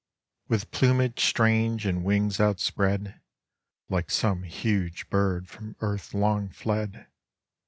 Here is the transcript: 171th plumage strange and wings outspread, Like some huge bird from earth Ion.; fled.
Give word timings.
171th 0.49 0.71
plumage 0.71 1.23
strange 1.23 1.85
and 1.85 2.03
wings 2.03 2.39
outspread, 2.39 3.21
Like 3.87 4.09
some 4.09 4.41
huge 4.41 5.07
bird 5.11 5.47
from 5.47 5.75
earth 5.79 6.15
Ion.; 6.15 6.49
fled. 6.49 7.05